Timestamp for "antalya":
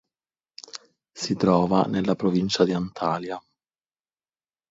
2.73-3.39